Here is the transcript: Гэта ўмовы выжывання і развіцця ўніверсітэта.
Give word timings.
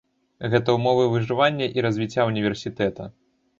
Гэта 0.53 0.73
ўмовы 0.77 1.03
выжывання 1.11 1.69
і 1.79 1.85
развіцця 1.89 2.27
ўніверсітэта. 2.33 3.11